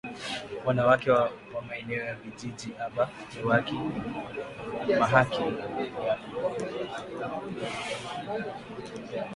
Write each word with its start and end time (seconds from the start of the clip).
Wanawake 0.65 1.11
wa 1.11 1.31
maeneo 1.67 2.03
ya 2.05 2.15
vijiji 2.15 2.69
aba 2.85 3.09
yuwaki 3.41 3.75
ma 4.99 5.07
haki 5.07 5.41
yabo 6.05 7.41